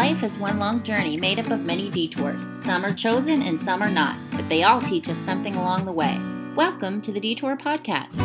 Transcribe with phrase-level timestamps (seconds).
[0.00, 2.48] Life is one long journey made up of many detours.
[2.64, 5.92] Some are chosen and some are not, but they all teach us something along the
[5.92, 6.18] way.
[6.56, 8.16] Welcome to the Detour Podcast,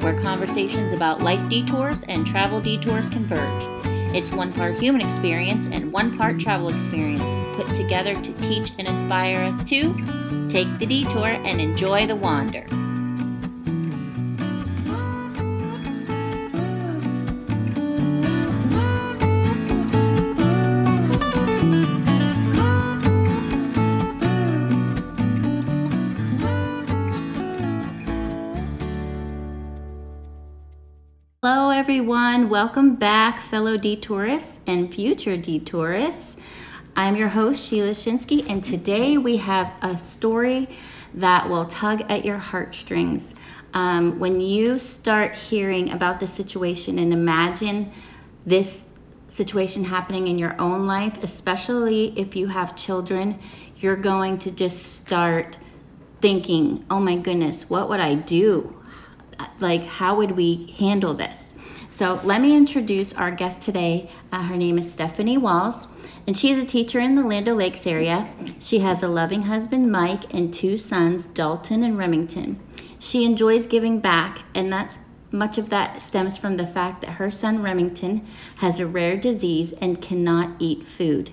[0.00, 3.64] where conversations about life detours and travel detours converge.
[4.14, 7.24] It's one part human experience and one part travel experience
[7.56, 9.92] put together to teach and inspire us to
[10.48, 12.64] take the detour and enjoy the wander.
[31.84, 32.48] Everyone.
[32.48, 36.38] Welcome back, fellow detourists and future detourists.
[36.96, 40.66] I'm your host, Sheila Shinsky, and today we have a story
[41.12, 43.34] that will tug at your heartstrings.
[43.74, 47.92] Um, when you start hearing about the situation and imagine
[48.46, 48.88] this
[49.28, 53.38] situation happening in your own life, especially if you have children,
[53.76, 55.58] you're going to just start
[56.22, 58.74] thinking, oh my goodness, what would I do?
[59.60, 61.54] Like, how would we handle this?
[61.94, 64.10] So, let me introduce our guest today.
[64.32, 65.86] Uh, her name is Stephanie Walls
[66.26, 68.28] and she is a teacher in the Land Lakes area.
[68.58, 72.58] She has a loving husband, Mike, and two sons, Dalton and Remington.
[72.98, 74.98] She enjoys giving back, and that's
[75.30, 78.26] much of that stems from the fact that her son Remington
[78.56, 81.30] has a rare disease and cannot eat food.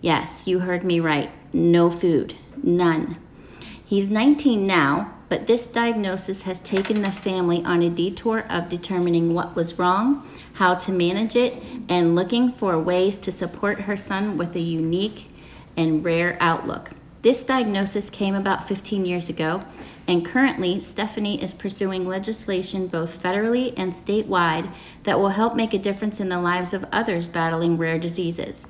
[0.00, 1.30] Yes, you heard me right.
[1.52, 2.34] No food.
[2.60, 3.16] None.
[3.84, 9.32] He's 19 now, but this diagnosis has taken the family on a detour of determining
[9.32, 10.28] what was wrong
[10.60, 11.54] how to manage it,
[11.88, 15.30] and looking for ways to support her son with a unique
[15.74, 16.90] and rare outlook.
[17.22, 19.64] This diagnosis came about 15 years ago,
[20.06, 24.70] and currently, Stephanie is pursuing legislation both federally and statewide
[25.04, 28.66] that will help make a difference in the lives of others battling rare diseases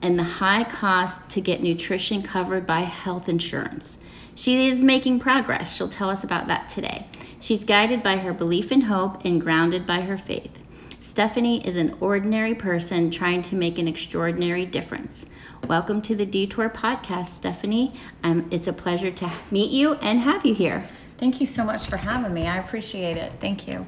[0.00, 3.98] and the high cost to get nutrition covered by health insurance.
[4.36, 5.74] She is making progress.
[5.74, 7.06] She'll tell us about that today.
[7.38, 10.58] She's guided by her belief in hope and grounded by her faith.
[11.00, 15.26] Stephanie is an ordinary person trying to make an extraordinary difference.
[15.68, 17.94] Welcome to the Detour Podcast, Stephanie.
[18.24, 20.88] Um, it's a pleasure to meet you and have you here.
[21.18, 22.46] Thank you so much for having me.
[22.46, 23.34] I appreciate it.
[23.38, 23.86] Thank you.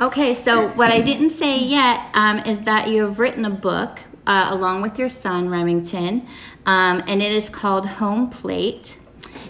[0.00, 4.00] Okay, so what I didn't say yet um, is that you have written a book
[4.26, 6.26] uh, along with your son, Remington,
[6.64, 8.96] um, and it is called Home Plate.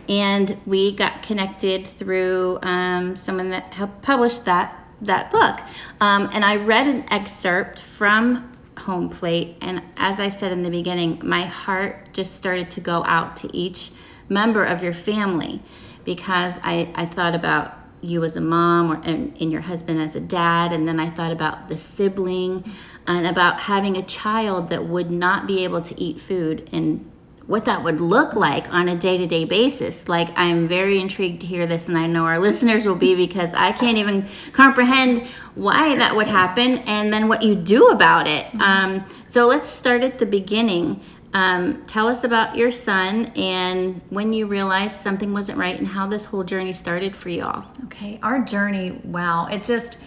[0.08, 5.60] And we got connected through um, someone that helped publish that that book.
[6.00, 10.70] Um, and I read an excerpt from Home Plate, and as I said in the
[10.70, 13.90] beginning, my heart just started to go out to each
[14.28, 15.62] member of your family
[16.04, 20.14] because I, I thought about you as a mom or and, and your husband as
[20.14, 22.62] a dad and then i thought about the sibling
[23.06, 27.10] and about having a child that would not be able to eat food and
[27.46, 30.08] what that would look like on a day to day basis.
[30.08, 33.54] Like, I'm very intrigued to hear this, and I know our listeners will be because
[33.54, 38.46] I can't even comprehend why that would happen and then what you do about it.
[38.46, 38.62] Mm-hmm.
[38.62, 41.00] Um, so, let's start at the beginning.
[41.34, 46.06] Um, tell us about your son and when you realized something wasn't right and how
[46.06, 47.66] this whole journey started for you all.
[47.86, 49.98] Okay, our journey, wow, it just.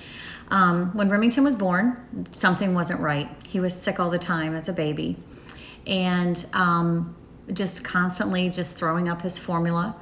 [0.50, 3.30] Um, when Remington was born, something wasn't right.
[3.46, 5.18] He was sick all the time as a baby.
[5.86, 7.18] And um,
[7.54, 9.96] just constantly just throwing up his formula.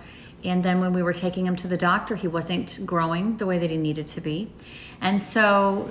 [0.44, 3.58] And then when we were taking him to the doctor, he wasn't growing the way
[3.58, 4.52] that he needed to be.
[5.02, 5.90] And so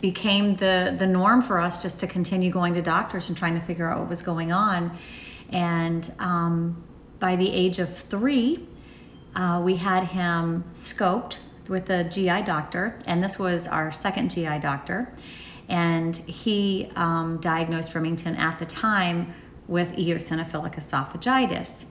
[0.00, 3.64] became the the norm for us just to continue going to doctors and trying to
[3.64, 4.96] figure out what was going on.
[5.50, 6.82] And um,
[7.18, 8.66] by the age of three,
[9.36, 11.38] uh, we had him scoped
[11.68, 15.12] with a GI doctor, and this was our second GI doctor.
[15.68, 19.32] And he um, diagnosed Remington at the time
[19.68, 21.86] with eosinophilic esophagitis.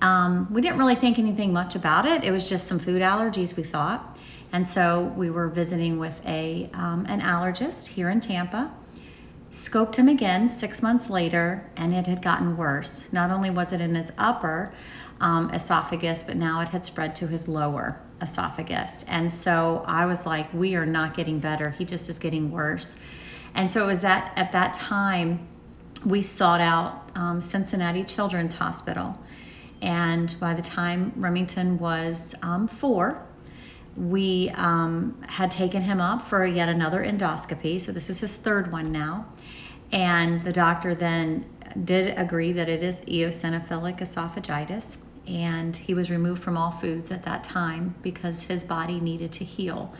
[0.00, 2.24] Um, we didn't really think anything much about it.
[2.24, 4.18] It was just some food allergies, we thought.
[4.52, 8.72] And so we were visiting with a, um, an allergist here in Tampa.
[9.50, 13.12] Scoped him again six months later, and it had gotten worse.
[13.12, 14.72] Not only was it in his upper
[15.20, 19.04] um, esophagus, but now it had spread to his lower esophagus.
[19.08, 21.70] And so I was like, we are not getting better.
[21.70, 23.00] He just is getting worse.
[23.54, 25.46] And so it was that at that time
[26.04, 29.18] we sought out um, Cincinnati Children's Hospital.
[29.82, 33.22] And by the time Remington was um, four,
[33.96, 37.80] we um, had taken him up for yet another endoscopy.
[37.80, 39.26] So this is his third one now.
[39.92, 41.46] And the doctor then
[41.84, 44.98] did agree that it is eosinophilic esophagitis.
[45.26, 49.44] And he was removed from all foods at that time because his body needed to
[49.44, 49.92] heal.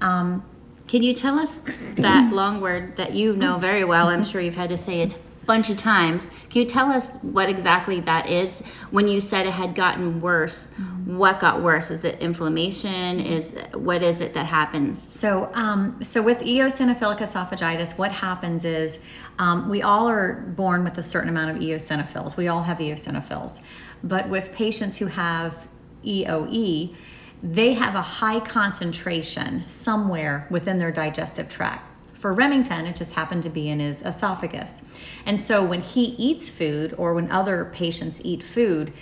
[0.00, 0.44] Um,
[0.88, 1.62] Can you tell us
[1.96, 4.08] that long word that you know very well?
[4.08, 6.30] I'm sure you've had to say it a bunch of times.
[6.48, 8.60] Can you tell us what exactly that is?
[8.90, 10.70] When you said it had gotten worse,
[11.04, 11.90] what got worse?
[11.90, 13.20] Is it inflammation?
[13.20, 15.00] Is what is it that happens?
[15.02, 18.98] So, um, so with eosinophilic esophagitis, what happens is
[19.38, 22.38] um, we all are born with a certain amount of eosinophils.
[22.38, 23.60] We all have eosinophils,
[24.02, 25.68] but with patients who have
[26.02, 26.94] EOE,
[27.42, 31.84] they have a high concentration somewhere within their digestive tract.
[32.14, 34.82] For Remington, it just happened to be in his esophagus.
[35.24, 38.92] And so when he eats food or when other patients eat food,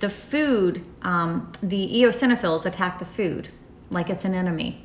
[0.00, 3.48] the food, um, the eosinophils attack the food
[3.90, 4.84] like it's an enemy.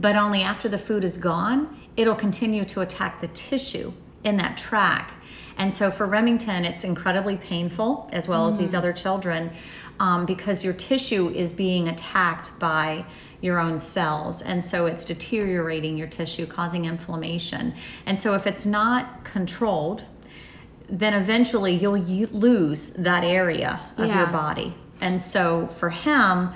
[0.00, 3.92] But only after the food is gone, it'll continue to attack the tissue
[4.24, 5.14] in that tract.
[5.56, 9.50] And so for Remington, it's incredibly painful, as well as these other children,
[10.00, 13.04] um, because your tissue is being attacked by
[13.40, 14.42] your own cells.
[14.42, 17.74] And so it's deteriorating your tissue, causing inflammation.
[18.06, 20.04] And so if it's not controlled,
[20.88, 24.74] then eventually you'll lose that area of your body.
[25.00, 26.50] And so for him,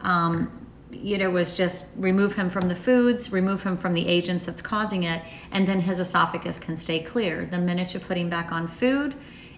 [0.00, 4.46] um, you know, was just remove him from the foods, remove him from the agents
[4.46, 7.46] that's causing it, and then his esophagus can stay clear.
[7.46, 9.14] The minute you put him back on food,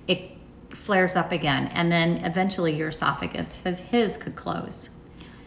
[0.06, 0.37] it
[0.88, 4.88] flares up again, and then eventually your esophagus, his his could close.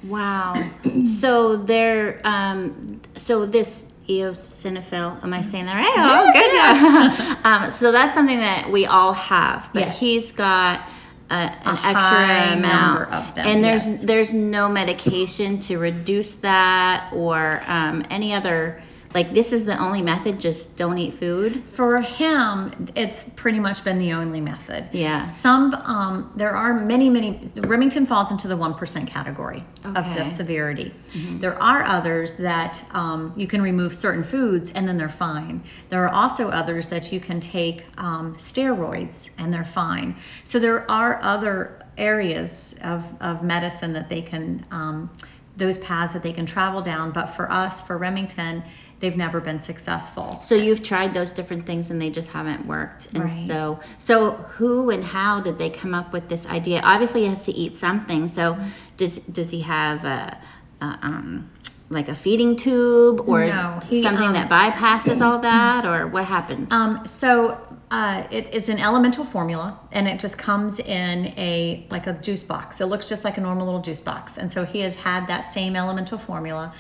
[0.04, 0.54] Wow.
[1.20, 5.96] so there, um, so this eosinophil, am I saying that right?
[5.98, 6.54] Oh, good.
[6.54, 7.36] Yeah.
[7.66, 10.00] um, so that's something that we all have, but Yes.
[10.00, 10.88] he's got
[11.32, 14.04] a, an A extra amount, of them, and there's yes.
[14.04, 18.80] there's no medication to reduce that or um, any other.
[19.14, 20.40] Like this is the only method.
[20.40, 21.64] Just don't eat food.
[21.66, 24.90] For him, it's pretty much been the only method.
[24.92, 25.26] Yeah.
[25.28, 30.16] Some, um, there are many, many, Remington falls into the 1% category of Okay.
[30.16, 30.94] the severity.
[31.40, 35.64] There are others that um, you can remove certain foods and then they're fine.
[35.90, 40.16] There are also others that you can take um, steroids and they're fine.
[40.44, 45.10] So there are other areas of, of medicine that they can, um,
[45.58, 47.12] those paths that they can travel down.
[47.12, 48.64] But for us, for Remington,
[49.02, 50.40] they've never been successful.
[50.42, 53.08] So you've tried those different things and they just haven't worked.
[53.14, 53.48] And Right.
[53.48, 56.82] so so who and how did they come up with this idea?
[56.84, 58.28] Obviously he has to eat something.
[58.28, 58.58] So
[58.98, 60.38] does does he have a,
[60.82, 61.50] a um
[61.90, 66.24] like a feeding tube or No, he, something um, that bypasses all that or what
[66.26, 66.72] happens?
[66.72, 67.60] Um, so
[67.92, 72.44] uh, it, it's an elemental formula, and it just comes in a like a juice
[72.46, 72.80] box.
[72.80, 75.42] It looks just like a normal little juice box, and so he has had that
[75.54, 76.74] same elemental formula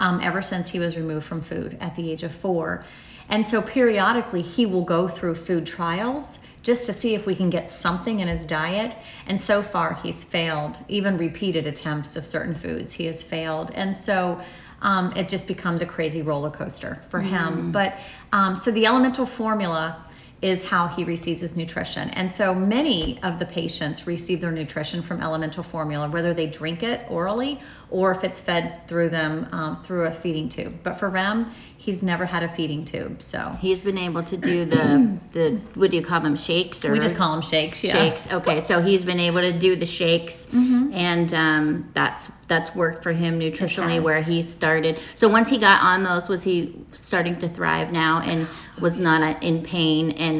[0.00, 2.84] um, ever since he was removed from food at the age of four.
[3.28, 7.50] And so periodically he will go through food trials just to see if we can
[7.50, 8.96] get something in his diet.
[9.26, 13.70] And so far he's failed, even repeated attempts of certain foods, he has failed.
[13.74, 14.40] And so
[14.82, 17.72] um, it just becomes a crazy roller coaster for him.
[17.72, 17.96] But
[18.32, 20.04] um, so the elemental formula
[20.44, 22.10] is how he receives his nutrition.
[22.10, 26.82] And so many of the patients receive their nutrition from elemental formula, whether they drink
[26.82, 27.58] it orally
[27.94, 30.74] or if it's fed through them um, through a feeding tube.
[30.82, 31.50] But for Rem,
[31.84, 33.22] he's never had a feeding tube.
[33.22, 36.90] So He's been able to do the the what do you call them shakes or
[36.90, 37.84] we just call them shakes.
[37.84, 37.92] Yeah.
[37.92, 38.32] shakes.
[38.32, 43.12] Okay, so he's been able to do the shakes, and um, that's that's worked for
[43.12, 44.02] him nutritionally.
[44.02, 44.98] Where he started.
[45.14, 48.48] So once he got on those, was he starting to thrive now and
[48.80, 50.10] was not uh, in pain?
[50.12, 50.33] And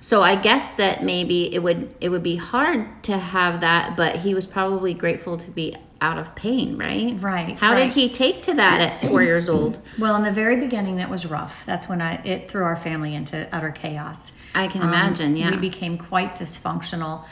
[0.00, 4.16] so I guess that maybe it would it would be hard to have that, but
[4.16, 7.16] he was probably grateful to be out of pain, right?
[7.20, 7.86] Right, How right.
[7.86, 9.80] did he take to that at four years old?
[9.98, 11.64] Well, in the very beginning, that was rough.
[11.66, 14.32] That's when I it threw our family into utter chaos.
[14.54, 15.36] I can Um, imagine.
[15.36, 15.50] Yeah.
[15.52, 17.24] We became quite dysfunctional.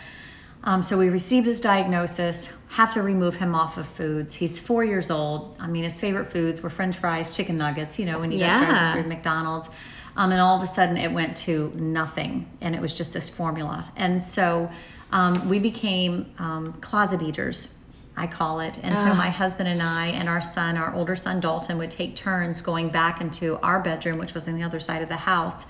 [0.66, 4.34] Um, so we received his diagnosis, have to remove him off of foods.
[4.34, 5.54] He's four years old.
[5.60, 8.60] I mean, his favorite foods were french fries, chicken nuggets, you know, when you got
[8.62, 8.64] Yeah.
[8.70, 9.68] drive through McDonald's.
[10.16, 12.48] Um, and all of a sudden it went to nothing.
[12.60, 13.90] And it was just this formula.
[13.96, 14.70] And so
[15.10, 17.78] um, we became um, closet eaters.
[18.16, 18.78] I call it.
[18.82, 22.14] And so my husband and I and our son, our older son Dalton, would take
[22.14, 25.66] turns going back into our bedroom, which was on the other side of the house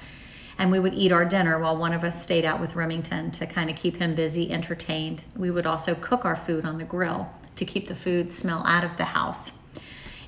[0.58, 3.46] and we would eat our dinner while one of us stayed out with Remington to
[3.46, 5.22] kind of keep him busy, entertained.
[5.36, 8.84] We would also cook our food on the grill to keep the food smell out
[8.84, 9.58] of the house.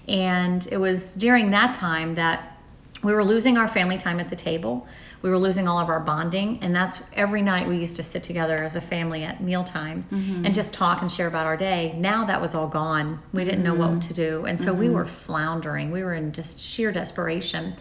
[0.09, 2.56] And it was during that time that
[3.03, 4.87] we were losing our family time at the table.
[5.23, 8.23] We were losing all of our bonding, and that's every night we used to sit
[8.23, 10.05] together as a family at mealtime
[10.45, 11.95] and just talk and share about our day.
[11.97, 13.21] Now that was all gone.
[13.33, 15.91] We didn't know what to do, and so we were floundering.
[15.91, 17.75] We were in just sheer desperation.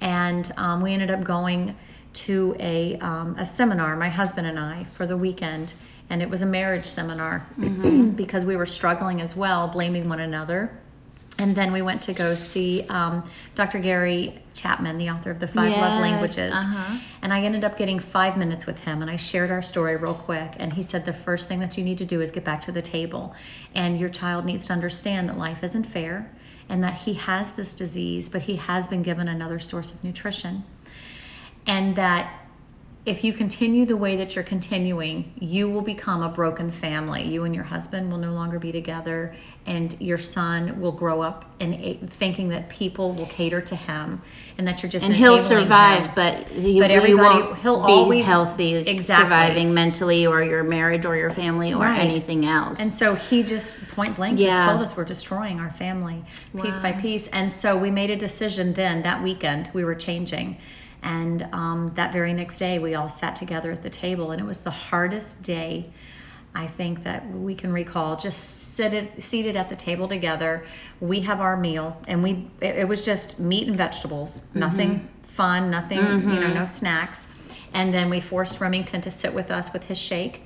[0.00, 1.76] And um, we ended up going
[2.12, 5.74] to a, um, a seminar my husband and i for the weekend.
[6.08, 7.46] And it was a marriage seminar
[8.16, 10.78] because we were struggling as well blaming one another
[11.38, 13.22] And then we went to go see um,
[13.54, 13.78] Dr.
[13.78, 16.52] Gary Chapman, the author of the Five Love Languages.
[16.52, 16.98] uh-huh.
[17.20, 20.14] And I ended up getting five minutes with him, and I shared our story real
[20.14, 20.54] quick.
[20.56, 22.72] And he said the first thing that you need to do is get back to
[22.72, 23.34] the table,
[23.74, 26.30] and your child needs to understand that life isn't fair,
[26.68, 30.64] and that he has this disease, but he has been given another source of nutrition,
[31.66, 32.45] and that
[33.06, 37.22] if you continue the way that you're continuing, you will become a broken family.
[37.22, 39.32] You and your husband will no longer be together,
[39.64, 44.20] and your son will grow up and thinking that people will cater to him,
[44.58, 46.12] and that you're just and he'll survive, him.
[46.16, 49.24] but he, But everybody- won't he'll be always- healthy, Exactly.
[49.24, 52.00] surviving mentally, or your marriage, or your family, or Right.
[52.00, 52.80] anything else.
[52.80, 54.48] And so he just point blank Yeah.
[54.48, 56.24] just told us we're destroying our family
[56.60, 57.28] piece by piece.
[57.28, 60.56] And so we made a decision then that weekend we were changing.
[61.06, 64.44] And um, that very next day we all sat together at the table, and it
[64.44, 65.88] was the hardest day
[66.52, 68.16] I think that we can recall.
[68.16, 70.64] Just seated seated at the table together,
[71.00, 75.70] we have our meal, and we it, it was just meat and vegetables, nothing fun,
[75.70, 77.28] nothing you know, no snacks.
[77.72, 80.42] And then we forced Remington to sit with us with his shake,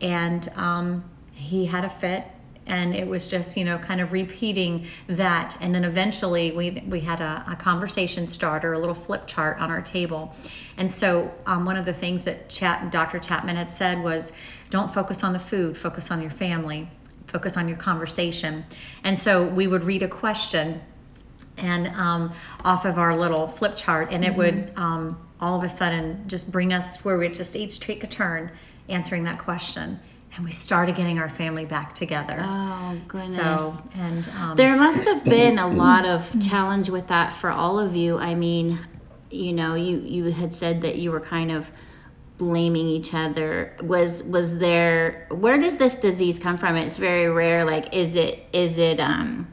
[0.00, 2.24] and um, he had a fit
[2.68, 5.56] and it was just you know kind of repeating that.
[5.60, 9.70] And then eventually we we had a, a conversation starter a little flip chart on
[9.70, 10.34] our table.
[10.76, 14.32] And so um, one of the things that Chat, dr chapman had said was
[14.70, 16.88] don't focus on the food focus on your family
[17.28, 18.64] focus on your conversation.
[19.04, 20.80] And so we would read a question
[21.58, 22.32] and um,
[22.64, 26.50] off of our little flip chart, and it would um, all of a sudden just
[26.50, 28.50] bring us where we just each take a turn
[28.88, 29.98] answering that question,
[30.38, 32.38] and we started getting our family back together.
[32.40, 33.88] oh so goodness.
[33.96, 37.96] and um, There must have been a lot of challenge with that for all of
[37.96, 38.18] you.
[38.18, 38.78] I mean,
[39.30, 41.70] you know, you you had said that you were kind of
[42.38, 43.76] blaming each other.
[43.82, 46.76] Was was there where does this disease come from?
[46.76, 47.64] It's very rare.
[47.64, 49.48] Like is it is it um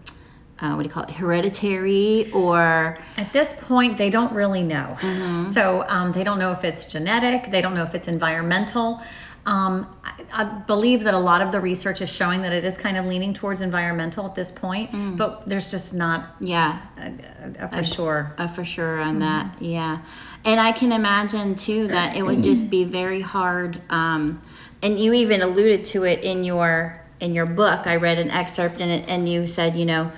[0.59, 4.95] uh, what do you call it hereditary or At this point, they don't really know.
[5.39, 9.01] So um, they don't know if it's genetic, they don't know if it's environmental.
[9.45, 12.77] Um, I, I believe that a lot of the research is showing that it is
[12.77, 16.81] kind of leaning towards environmental at this point, but there's just not yeah.
[16.97, 18.33] a, a, a for sure.
[18.37, 19.99] uh, for sure on that yeah.
[20.43, 24.41] And i can imagine too that it would just be very hard um,
[24.81, 27.87] and you even alluded to it in your in your book.
[27.87, 30.11] I read an excerpt in it and you said you know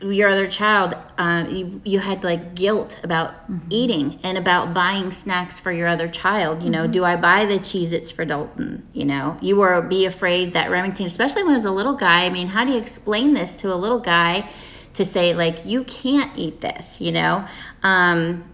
[0.00, 3.34] your other child uh, you, you had like guilt about
[3.70, 7.58] eating and about buying snacks for your other child you know do i buy the
[7.58, 9.38] cheez its for dalton you know?
[9.40, 12.48] You were be afraid that remington especially when he was a little guy i mean
[12.48, 14.50] how do you explain this to a little guy
[14.94, 17.46] to say like you can't eat this you know?
[17.82, 18.44] Um,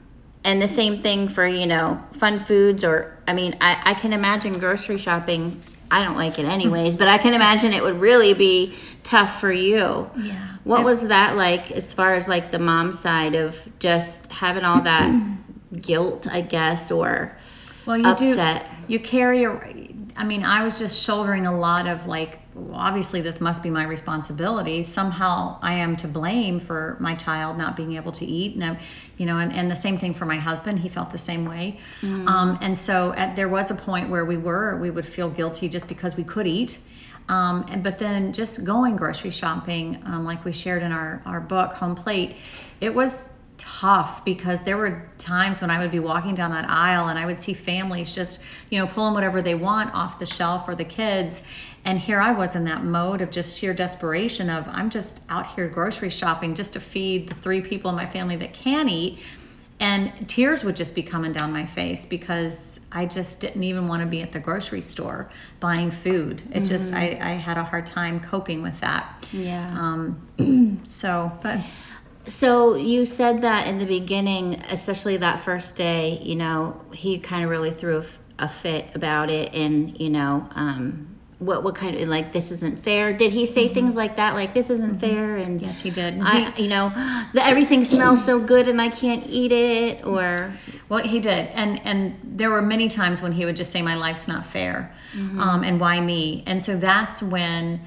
[0.44, 4.12] and the same thing for you know fun foods or i mean I, I can
[4.12, 5.61] imagine grocery shopping
[5.92, 9.52] i don't like it anyways but i can imagine it would really be tough for
[9.52, 10.56] you Yeah.
[10.64, 14.80] what was that like as far as like the mom side of just having all
[14.82, 15.08] that
[15.80, 17.37] guilt i guess or
[17.87, 18.66] well you upset.
[18.87, 19.50] do you carry a
[20.16, 23.71] i mean i was just shouldering a lot of like well, obviously this must be
[23.71, 24.85] my responsibility.
[24.85, 28.54] Somehow i am to blame for my child not being able to eat.
[28.54, 28.80] And I,
[29.16, 30.78] you know and, and the same thing for my husband.
[30.80, 31.78] He felt the same way.
[32.28, 35.68] Um, and so at, there was a point where we were we would feel guilty
[35.68, 36.78] just because we could eat.
[37.28, 41.40] Um, and, but then just going grocery shopping um, like we shared in our, our
[41.40, 42.37] book home plate
[42.80, 43.30] it was
[43.62, 47.26] tough because there were times when I would be walking down that aisle and I
[47.26, 48.40] would see families just,
[48.71, 51.44] you know, pulling whatever they want off the shelf for the kids.
[51.84, 55.46] And here I was in that mode of just sheer desperation of I'm just out
[55.54, 59.18] here grocery shopping just to feed the three people in my family that can eat.
[59.80, 64.00] And tears would just be coming down my face because I just didn't even want
[64.02, 66.40] to be at the grocery store buying food.
[66.52, 69.26] It just, I, I had a hard time coping with that.
[69.32, 71.58] yeah Um, so, but
[72.24, 77.42] So you said that in the beginning, especially that first day, you know, he kind
[77.42, 78.04] of really threw
[78.38, 81.12] a fit about it, and you know, um,
[81.46, 83.12] what what kind of like this isn't fair?
[83.12, 83.75] Did he say mm-hmm.
[83.75, 84.99] things like that, like this isn't mm-hmm.
[84.99, 85.37] fair?
[85.37, 86.20] And yes, he did.
[86.20, 86.62] I, mm-hmm.
[86.62, 86.90] you know,
[87.32, 90.52] the, everything smells so good and I can't eat it, or
[90.88, 93.94] Well, he did, and and there were many times when he would just say, "My
[93.94, 94.94] life's not fair,"
[95.38, 96.44] um, and why me?
[96.46, 97.80] And so that's when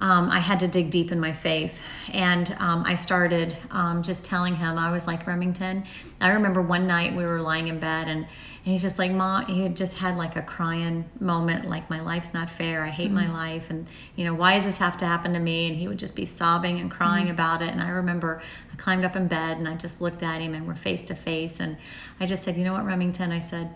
[0.00, 1.80] um, I had to dig deep in my faith,
[2.12, 5.84] and um, I started um, just telling him I was like Remington.
[6.20, 8.26] I remember one night we were lying in bed, and, and
[8.72, 12.32] he's just like, "Mom," he had just had like a crying moment, like, "My life's
[12.32, 12.84] not fair.
[12.84, 15.66] I hate my life, and you know, why does this have to happen to me?"
[15.66, 17.70] And he would just be sobbing and crying about it.
[17.70, 18.40] And I remember
[18.72, 21.16] I climbed up in bed and I just looked at him, and we're face to
[21.16, 21.76] face, and
[22.20, 23.74] I just said, "You know what, Remington?" I said.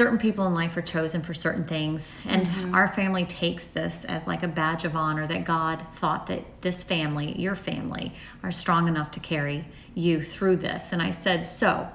[0.00, 2.14] Certain people in life are chosen for certain things.
[2.24, 2.74] And mm-hmm.
[2.74, 6.82] our family takes this as like a badge of honor that god thought that this
[6.82, 10.94] family your family are strong enough to carry you through this.
[10.94, 11.86] And i said so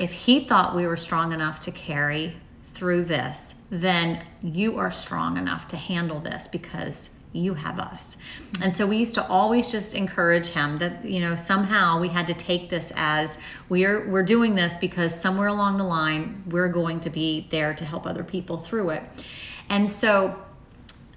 [0.00, 5.36] if he thought we were strong enough to carry through this then you are strong
[5.36, 8.16] enough to handle this because you have us.
[8.62, 12.26] And so we used to always just encourage him that you know somehow we had
[12.28, 17.00] to take this as we're we're doing this because somewhere along the line we're going
[17.00, 19.02] to be there to help other people through it.
[19.68, 20.42] And so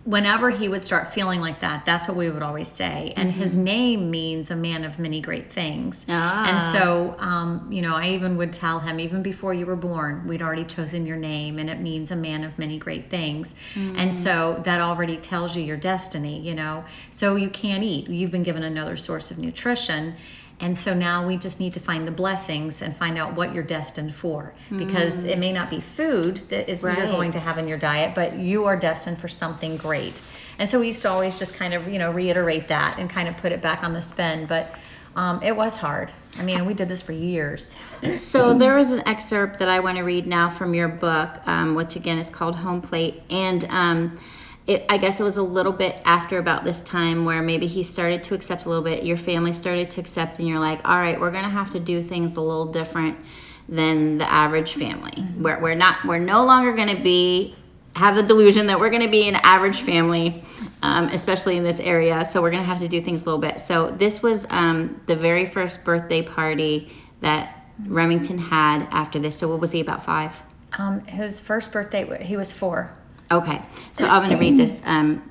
[0.03, 3.13] whenever he would start feeling like that, that's what we would always say.
[3.15, 6.05] And his name means a man of many great things.
[6.10, 6.50] Ah.
[6.50, 10.27] And so, um, you know, I even would tell him, even before you were born,
[10.27, 13.53] we'd already chosen your name, and it means a man of many great things.
[13.75, 16.84] And so that already tells you your destiny, you know.
[17.12, 18.08] So you can't eat.
[18.10, 20.15] You've been given another source of nutrition.
[20.62, 23.63] And so now we just need to find the blessings and find out what you're
[23.63, 24.53] destined for.
[24.77, 27.80] Because it may not be food that is what you're going to have in your
[27.80, 30.13] diet, but you are destined for something great.
[30.60, 33.27] And so we used to always just kind of, you know, reiterate that and kind
[33.27, 34.46] of put it back on the spin.
[34.46, 34.75] But
[35.15, 36.12] um, it was hard.
[36.38, 37.75] I mean, we did this for years.
[38.13, 41.75] So there was an excerpt that I want to read now from your book, um,
[41.75, 44.18] which again is called Home Plate, and um,
[44.72, 47.84] it, I guess it was a little bit after about this time where maybe he
[47.84, 49.04] started to accept a little bit.
[49.04, 52.01] Your family started to accept, and you're like, all right, we're gonna have to do
[52.01, 53.18] things a little different
[53.70, 55.25] than the average family.
[55.38, 57.56] We're, we're not, we're no longer gonna be
[57.96, 60.44] have the delusion that we're going to be an average family,
[60.82, 62.24] um, especially in this area.
[62.25, 63.60] So we're going to have to do things a little bit.
[63.60, 69.38] So this was um, the very first birthday party that Remington had after this.
[69.38, 70.42] So what was he about five?
[70.78, 72.98] Um, his first birthday, he was four.
[73.32, 73.62] Okay.
[73.94, 74.82] So I'm going to read this.
[74.86, 75.24] Um,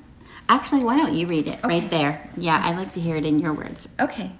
[0.49, 2.29] actually, why don't you read it right there?
[2.35, 3.87] Yeah, I'd like to hear it in your words.
[3.99, 4.31] Okay.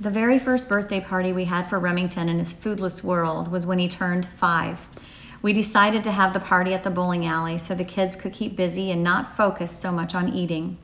[0.00, 3.78] The very first birthday party we had for Remington in his foodless world was when
[3.78, 4.88] he turned five.
[5.42, 8.56] We decided to have the party at the bowling alley so the kids could keep
[8.56, 10.78] busy and not focus so much on eating.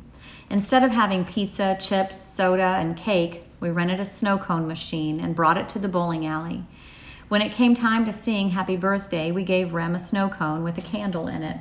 [0.49, 5.35] Instead of having pizza, chips, soda, and cake, we rented a snow cone machine and
[5.35, 6.64] brought it to the bowling alley.
[7.28, 10.78] When it came time to sing Happy Birthday, we gave Rem a snow cone with
[10.78, 11.56] a candle in it.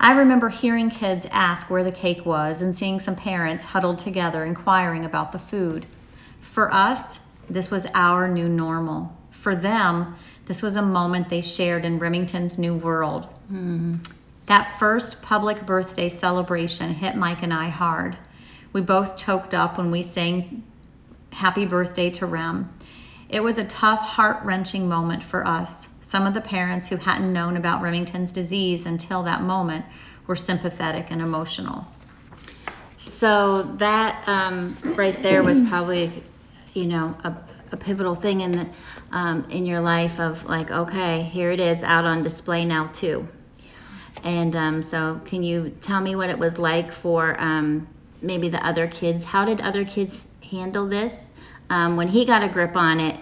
[0.00, 4.44] I remember hearing kids ask where the cake was and seeing some parents huddled together
[4.44, 5.86] inquiring about the food.
[6.40, 9.16] For us, this was our new normal.
[9.30, 13.26] For them, this was a moment they shared in Remington's new world.
[13.48, 13.96] Hmm.
[14.46, 18.16] That first public birthday celebration hit Mike and I hard.
[18.72, 20.64] We both choked up when we sang
[21.30, 22.72] Happy Birthday to Rem.
[23.28, 25.88] It was a tough, heart wrenching moment for us.
[26.00, 29.84] Some of the parents who hadn't known about Remington's disease until that moment
[30.26, 31.86] were sympathetic and emotional.
[32.96, 36.22] So that um, right there was probably,
[36.74, 37.36] you know, a,
[37.72, 38.68] a pivotal thing in the
[39.12, 43.28] um, in your life of like, okay, here it is out on display now too.
[44.22, 47.86] And um, so, can you tell me what it was like for um,
[48.22, 49.26] maybe the other kids?
[49.26, 51.32] How did other kids handle this
[51.70, 53.18] um, when he got a grip on it?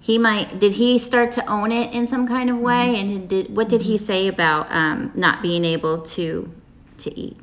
[0.00, 2.98] He might did he start to own it in some kind of way?
[3.00, 6.52] And did what did he say about um, not being able to
[6.98, 7.36] to eat?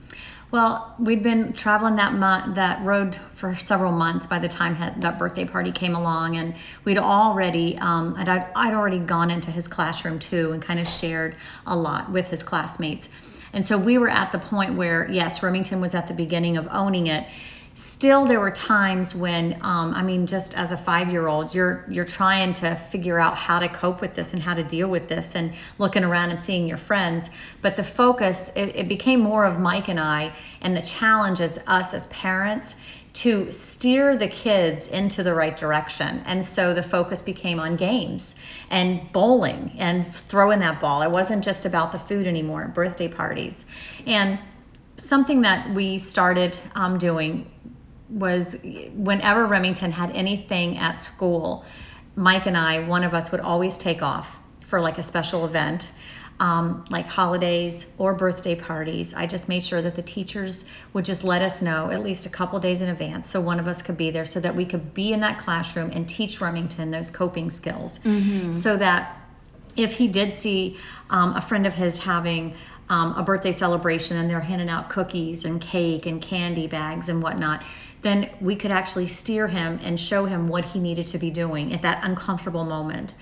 [0.51, 5.17] Well, we'd been traveling that month, that road for several months by the time that
[5.17, 9.69] birthday party came along, and we'd already, um, and I'd, I'd already gone into his
[9.69, 13.07] classroom too, and kind of shared a lot with his classmates,
[13.53, 16.67] and so we were at the point where, yes, Remington was at the beginning of
[16.71, 17.27] owning it.
[17.73, 22.53] Still, there were times when, um, I mean, just as a five-year-old, you're you're trying
[22.53, 25.53] to figure out how to cope with this and how to deal with this, and
[25.77, 27.29] looking around and seeing your friends.
[27.61, 31.59] But the focus, it, it became more of Mike and I, and the challenge as
[31.65, 32.75] us as parents
[33.13, 36.21] to steer the kids into the right direction.
[36.25, 38.35] And so the focus became on games
[38.69, 41.01] and bowling and throwing that ball.
[41.01, 43.65] It wasn't just about the food anymore, birthday parties,
[44.05, 44.39] and
[44.95, 47.50] something that we started um, doing
[48.11, 48.57] was
[48.93, 51.65] whenever Remington had anything at school,
[52.15, 55.91] Mike and I, one of us would always take off for like a special event,
[56.39, 59.13] um, like holidays or birthday parties.
[59.13, 62.29] I just made sure that the teachers would just let us know at least a
[62.29, 64.93] couple days in advance so one of us could be there so that we could
[64.93, 67.99] be in that classroom and teach Remington those coping skills
[68.53, 69.17] so that
[69.77, 70.77] if he did see
[71.09, 72.55] um, a friend of his having
[72.89, 77.23] um, a birthday celebration and they're handing out cookies and cake and candy bags and
[77.23, 77.63] whatnot,
[78.01, 81.73] then we could actually steer him and show him what he needed to be doing
[81.73, 83.15] at that uncomfortable moment.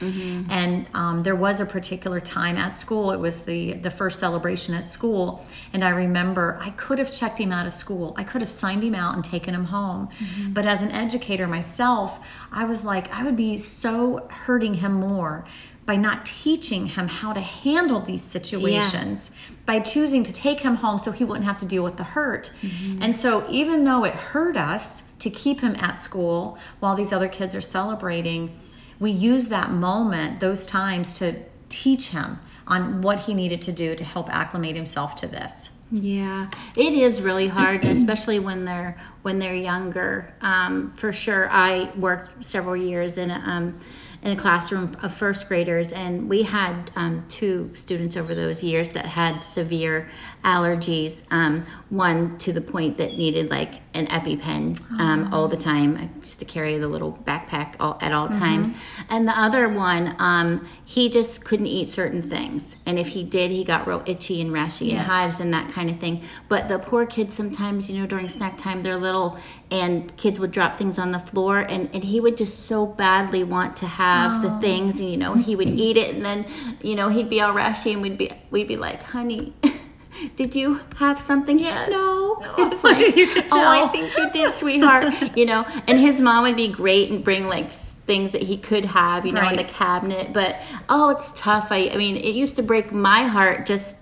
[0.49, 4.73] And um, there was a particular time at school; it was the the first celebration
[4.73, 8.13] at school, and I remember I could have checked him out of school.
[8.17, 10.09] I could have signed him out and taken him home,
[10.49, 12.19] but as an educator myself,
[12.51, 15.45] I was like, I would be so hurting him more
[15.89, 19.31] by not teaching him how to handle these situations,
[19.65, 22.53] by choosing to take him home so he wouldn't have to deal with the hurt.
[23.01, 27.27] And so, even though it hurt us to keep him at school while these other
[27.27, 28.55] kids are celebrating,
[28.99, 33.95] we use that moment, those times, to teach him on what he needed to do
[33.95, 35.71] to help acclimate himself to this.
[35.91, 40.35] Yeah, it is really hard, especially when they're when they're younger.
[40.41, 43.79] Um, for sure, I worked several years in a, um,
[44.21, 48.89] in a classroom of first graders, and we had um, two students over those years
[48.91, 50.09] that had severe
[50.43, 51.23] allergies.
[51.31, 55.97] Um, one to the point that needed like an EpiPen um, all the time.
[55.97, 58.71] I used to carry the little backpack all, at all times,
[59.09, 63.51] and the other one, um, he just couldn't eat certain things, and if he did,
[63.51, 66.23] he got real itchy and rashy and hives and that kind of thing.
[66.47, 69.37] But the poor kids sometimes, you know, during snack time, they're little
[69.71, 73.43] and kids would drop things on the floor and, and he would just so badly
[73.43, 76.45] want to have the things and you know, he would eat it and then,
[76.81, 79.53] you know, he'd be all rashy and we'd be we'd be like, honey,
[80.35, 81.59] did you have something?
[81.59, 81.89] Yes.
[81.91, 82.37] No.
[82.41, 82.71] No.
[82.71, 82.97] It's like,
[83.51, 85.37] oh, I think you did, sweetheart.
[85.37, 87.71] you know, and his mom would be great and bring like
[88.09, 90.33] things that he could have, you know, in the cabinet.
[90.33, 91.67] But oh, it's tough.
[91.71, 93.93] I, I mean, it used to break my heart just,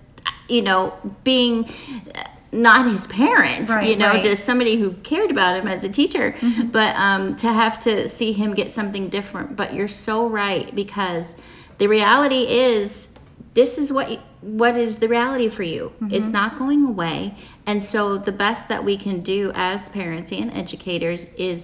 [0.48, 1.68] you know, being
[2.14, 4.22] uh, not his parent, Right, you know, right.
[4.22, 6.34] just somebody who cared about him as a teacher.
[6.64, 9.56] But um, to have to see him get something different.
[9.56, 11.36] But you're so right because
[11.76, 13.10] the reality is
[13.60, 14.06] this is what
[14.60, 15.82] what is the reality for you
[16.16, 17.18] it's not going away
[17.70, 19.40] and so the best that we can do
[19.70, 21.60] as parents and educators is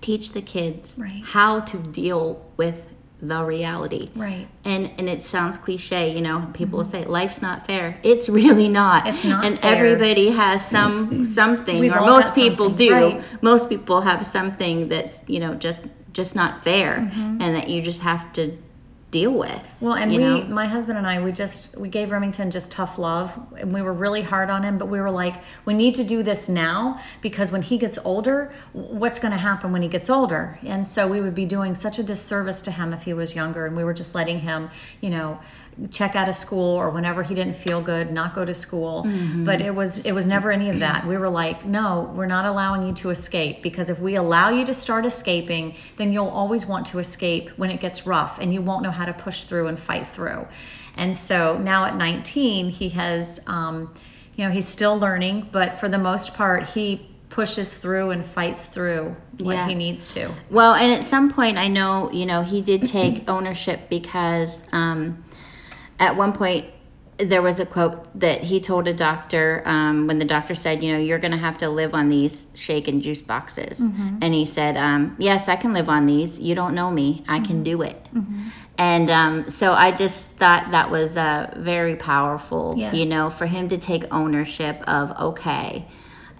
[0.00, 1.22] teach the kids Right.
[1.36, 2.78] how to deal with
[3.20, 4.46] the reality Right.
[4.72, 8.68] and and it sounds cliche you know people will say life's not fair it's really
[8.68, 9.14] not Mm-hmm.
[9.14, 9.74] It's not and fair.
[9.74, 13.24] everybody has some something We've or most people do right.
[13.50, 17.40] most people have something that's you know just just not fair Mm-hmm.
[17.42, 18.42] and that you just have to
[19.20, 22.50] deal with Well, and we, know my husband and I, we just we gave Remington
[22.50, 24.76] just tough love, and we were really hard on him.
[24.78, 28.52] But we were like, we need to do this now because when he gets older,
[28.72, 30.58] what's going to happen when he gets older?
[30.62, 33.66] And so we would be doing such a disservice to him if he was younger,
[33.66, 35.38] and we were just letting him, you know,
[35.90, 39.06] check out of school or whenever he didn't feel good, not go to school.
[39.44, 41.06] But it was it was never any of that.
[41.06, 44.64] We were like, no, we're not allowing you to escape because if we allow you
[44.66, 48.62] to start escaping, then you'll always want to escape when it gets rough and you
[48.62, 50.46] won't know how to push through and fight through.
[50.96, 53.92] And so now at 19, he has, um,
[54.34, 58.68] you know, he's still learning, but for the most part, he pushes through and fights
[58.68, 59.66] through what Yeah.
[59.68, 60.32] he needs to.
[60.48, 65.22] Well, and at some point, I know, you know, he did take ownership because um,
[65.98, 66.66] at one point
[67.18, 70.92] there was a quote that he told a doctor um, when the doctor said, you
[70.92, 73.80] know, you're going to have to live on these shake and juice boxes.
[73.80, 74.18] Mm-hmm.
[74.20, 76.38] And he said, um, yes, I can live on these.
[76.38, 77.24] You don't know me.
[77.26, 77.44] I Mm-hmm.
[77.46, 78.06] can do it.
[78.76, 83.70] And um, so I just thought that was uh, very powerful, you know, for him
[83.70, 85.86] to take ownership of, okay.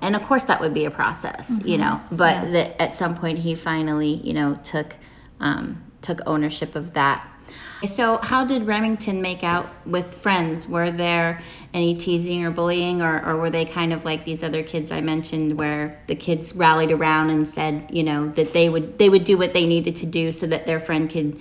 [0.02, 2.42] And of course, that would be a process, you know, but Mm-hmm.
[2.44, 2.52] Yes.
[2.52, 4.94] that at some point he finally, you know, took
[5.40, 7.26] um, took ownership of that.
[7.84, 10.66] So, how did Remington make out with friends?
[10.66, 11.40] Were there
[11.74, 15.02] any teasing or bullying, or, or were they kind of like these other kids I
[15.02, 19.24] mentioned, where the kids rallied around and said, you know, that they would they would
[19.24, 21.38] do what they needed to do so that their friend could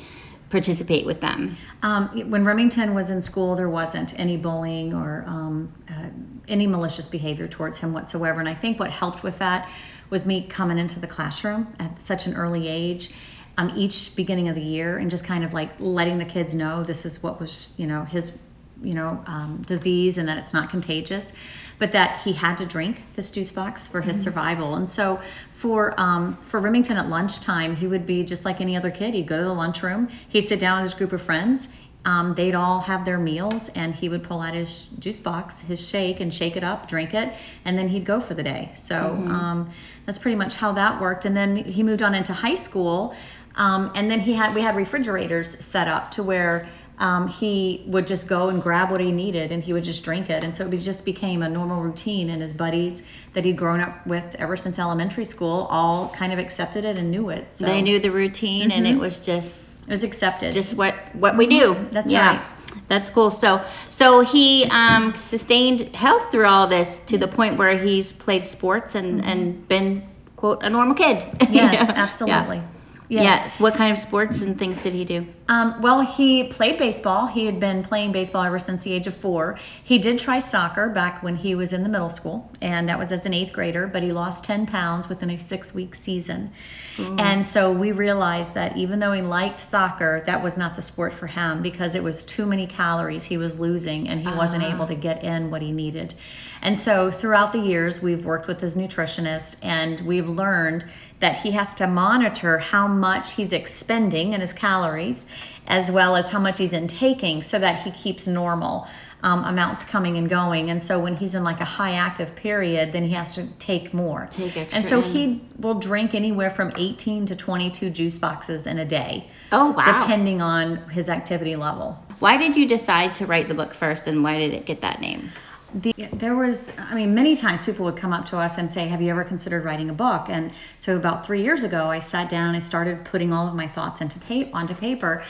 [0.49, 1.57] participate with them?
[1.83, 6.09] Um, when Remington was in school, there wasn't any bullying or um, uh,
[6.47, 8.39] any malicious behavior towards him whatsoever.
[8.39, 9.69] And I think what helped with that
[10.09, 13.11] was me coming into the classroom at such an early age.
[13.57, 16.83] Um, each beginning of the year, and just kind of like letting the kids know
[16.83, 18.33] this is what was, you know, his,
[18.81, 21.31] you know, um, disease, and that it's not contagious,
[21.79, 24.75] but that he had to drink this juice box for his survival.
[24.75, 25.21] And so,
[25.53, 29.13] for um, for Remington at lunchtime, he would be just like any other kid.
[29.13, 31.69] He'd go to the lunchroom, he'd sit down with his group of friends,
[32.05, 35.85] um, they'd all have their meals and he would pull out his juice box his
[35.85, 37.33] shake and shake it up drink it
[37.65, 39.71] and then he'd go for the day so um,
[40.05, 43.15] that's pretty much how that worked and then he moved on into high school
[43.55, 48.07] um, and then he had we had refrigerators set up to where um, he would
[48.07, 50.65] just go and grab what he needed and he would just drink it and so
[50.65, 54.55] it just became a normal routine and his buddies that he'd grown up with ever
[54.55, 58.11] since elementary school all kind of accepted it and knew it so They knew the
[58.11, 58.95] routine, and Mm-hmm.
[58.97, 61.75] it was just it was accepted just what what we do.
[61.91, 62.37] That's yeah.
[62.37, 62.41] right.
[62.87, 63.29] That's cool.
[63.29, 68.45] So so he um, sustained health through all this to the point where he's played
[68.47, 70.01] sports and and been
[70.37, 71.23] quote a normal kid.
[71.49, 71.93] yes Yeah.
[71.95, 72.63] absolutely Yeah.
[73.09, 73.59] Yes.
[73.59, 75.27] What kind of sports and things did he do?
[75.47, 77.27] Um, well, he played baseball.
[77.27, 79.59] He had been playing baseball ever since the age of four.
[79.83, 83.11] He did try soccer back when he was in the middle school, and that was
[83.11, 86.51] as an eighth grader, but he lost 10 pounds within a six week season.
[86.97, 91.11] And so we realized that even though he liked soccer, that was not the sport
[91.11, 94.85] for him because it was too many calories he was losing and he wasn't able
[94.87, 96.13] to get in what he needed.
[96.61, 100.85] And so throughout the years, we've worked with his nutritionist and we've learned
[101.19, 105.25] that he has to monitor how much he's expending in his calories
[105.67, 108.87] as well as how much he's intaking so that he keeps normal
[109.25, 110.69] um, amounts coming and going.
[110.69, 113.93] And so when he's in like a high active period, then he has to take
[113.93, 114.27] more.
[114.29, 118.77] Take extra and so he will drink anywhere from 18 to 22 juice boxes in
[118.77, 119.27] a day.
[119.51, 120.01] Oh, wow.
[120.01, 121.97] Depending on his activity level.
[122.19, 125.01] Why did you decide to write the book first, and why did it get that
[125.01, 125.31] name?
[125.73, 128.87] The, there was, I mean, many times people would come up to us and say,
[128.87, 130.27] Have you ever considered writing a book?
[130.29, 133.55] And so about three years ago, I sat down and I started putting all of
[133.55, 135.23] my thoughts into pa- onto paper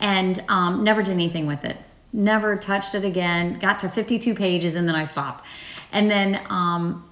[0.00, 1.76] and um, never did anything with it.
[2.12, 3.58] Never touched it again.
[3.58, 5.46] Got to 52 pages and then I stopped.
[5.92, 7.08] And then um,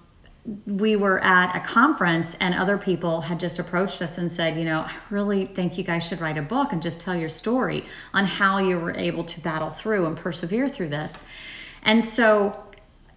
[0.66, 4.64] we were at a conference and other people had just approached us and said, you
[4.64, 7.84] know, I really think you guys should write a book and just tell your story
[8.14, 11.24] on how you were able to battle through and persevere through this.
[11.82, 12.64] And so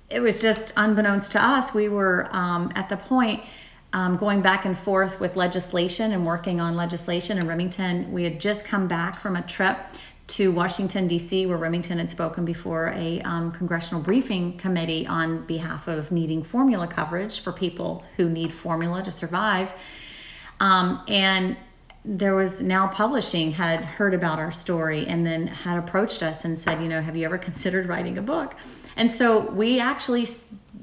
[0.09, 3.43] it was just unbeknownst to us, we were um, at the point
[3.93, 8.11] um, going back and forth with legislation and working on legislation in Remington.
[8.11, 9.77] We had just come back from a trip
[10.27, 15.87] to Washington, D.C., where Remington had spoken before a um, congressional briefing committee on behalf
[15.87, 19.73] of needing formula coverage for people who need formula to survive.
[20.59, 21.57] Um, and
[22.05, 26.57] there was now publishing had heard about our story and then had approached us and
[26.57, 28.55] said, you know, have you ever considered writing a book?
[28.99, 30.27] And so we actually,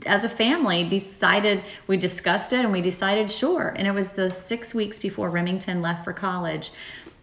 [0.06, 3.74] as a family, decided, we discussed it and we decided, sure.
[3.76, 6.70] And it was the six weeks before Remington left for college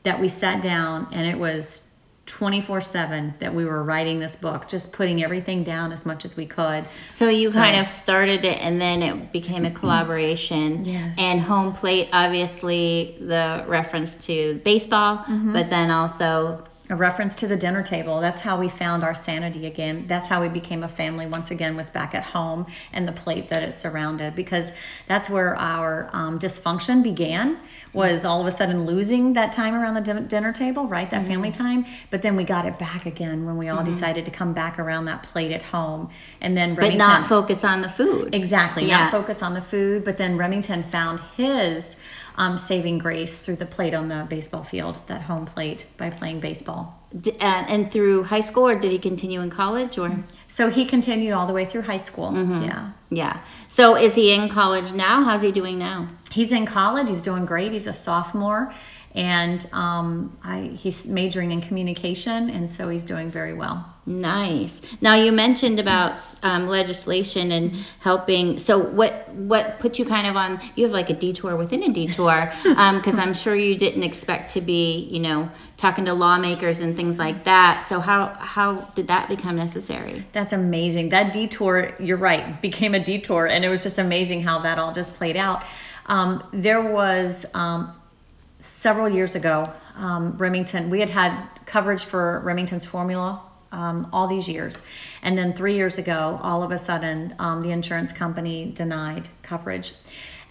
[0.03, 1.81] that we sat down and it was
[2.27, 6.37] 24 7 that we were writing this book, just putting everything down as much as
[6.37, 6.85] we could.
[7.09, 10.85] So you So- kind of started it, and then it became a collaboration.
[10.85, 11.17] Yes.
[11.19, 15.53] And home plate, obviously, the reference to baseball, Mm-hmm.
[15.53, 18.19] but then also a reference to the dinner table.
[18.19, 20.03] That's how we found our sanity again.
[20.05, 23.47] That's how we became a family once again was back at home and the plate
[23.49, 24.73] that it surrounded because
[25.07, 27.57] that's where our um, dysfunction began
[27.93, 31.09] was all of a sudden losing that time around the din- dinner table right?
[31.09, 31.85] That family time.
[32.09, 35.05] But then we got it back again when we all decided to come back around
[35.05, 36.09] that plate at home.
[36.41, 38.35] And then but not focus on the food.
[38.35, 38.85] Exactly.
[38.85, 39.03] Yeah.
[39.03, 41.95] Not focus on the food, but then Remington found his
[42.35, 46.39] um, saving grace through the plate on the baseball field, that home plate, by playing
[46.39, 46.99] baseball.
[47.19, 50.23] D- uh, and through high school, or did he continue in college, or?
[50.47, 52.31] So he continued all the way through high school.
[52.31, 52.63] Mm-hmm.
[52.63, 52.91] Yeah.
[53.09, 53.41] Yeah.
[53.67, 55.23] So is he in college now?
[55.23, 56.09] How's he doing now?
[56.31, 57.09] He's in college.
[57.09, 57.71] He's doing great.
[57.71, 58.73] He's a sophomore.
[59.15, 63.92] And um, I, he's majoring in communication, and so he's doing very well.
[64.05, 64.81] Nice.
[64.99, 68.59] Now you mentioned about um, legislation and helping.
[68.59, 70.59] So what what put you kind of on?
[70.75, 74.61] You have like a detour within a detour because I'm sure you didn't expect to
[74.61, 77.85] be, you know, talking to lawmakers and things like that.
[77.87, 80.25] So how how did that become necessary?
[80.33, 81.09] That's amazing.
[81.09, 84.91] That detour, you're right, became a detour, and it was just amazing how that all
[84.91, 85.63] just played out.
[86.07, 87.93] Um, there was um,
[88.59, 93.41] several years ago, um, Remington, we had had coverage for Remington's formula
[93.73, 94.81] um, all these years.
[95.21, 99.93] And then three years ago, all of a sudden, um, the insurance company denied coverage.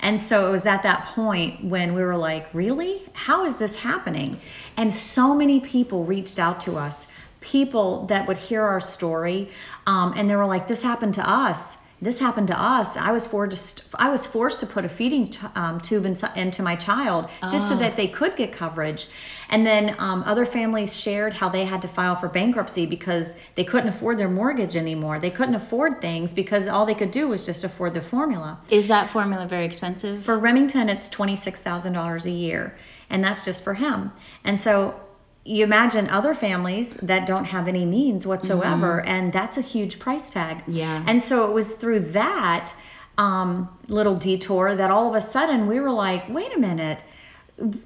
[0.01, 3.03] And so it was at that point when we were like, really?
[3.13, 4.41] How is this happening?
[4.77, 7.07] And so many people reached out to us,
[7.41, 9.49] people that would hear our story,
[9.87, 12.97] um, and they were like, this happened to us this happened to us.
[12.97, 13.85] I was forced.
[13.95, 17.69] I was forced to put a feeding t- um, tube in, into my child just
[17.69, 19.07] so that they could get coverage.
[19.53, 23.65] And then um, other families shared how they had to file for bankruptcy because they
[23.65, 25.21] couldn't afford their mortgage anymore.
[25.21, 28.59] They couldn't afford things because all they could do was just afford the formula.
[28.71, 30.25] Is that formula very expensive?
[30.25, 32.75] For Remington, it's twenty six thousand dollars a year,
[33.11, 34.11] and that's just for him.
[34.43, 34.99] And so
[35.45, 40.31] you imagine other families that don't have any means whatsoever, and that's a huge price
[40.31, 40.63] tag.
[40.67, 41.05] Yeah.
[41.07, 42.73] And so it was through that
[43.19, 47.01] um, little detour that all of a sudden we were like, wait a minute.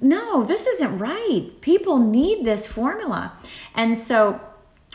[0.01, 1.51] No, this isn't right.
[1.61, 3.33] People need this formula.
[3.75, 4.39] And so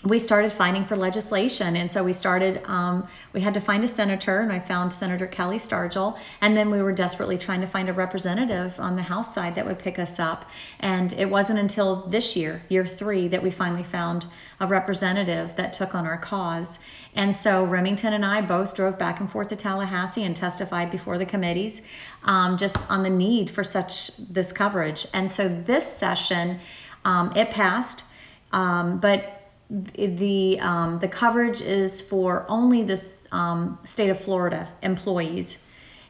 [0.05, 1.77] we started fighting for legislation.
[1.77, 5.27] And so we started um, we had to find a senator and i found senator
[5.27, 9.35] Kelli Stargel and then we were desperately trying to find a representative on the house
[9.35, 10.51] side that would pick us up.
[10.81, 14.27] And it wasn't until this year year three that we finally found
[14.61, 16.79] a representative that took on our cause.
[17.15, 21.19] And so remington and i both drove back and forth to tallahassee and testified before
[21.19, 21.83] the committees
[22.25, 25.07] um, just on the need for such this coverage.
[25.15, 26.61] And so this session
[27.05, 28.05] Um, it passed,
[28.53, 29.42] um, but
[29.73, 35.65] the um, the coverage is for only the um, state of Florida employees,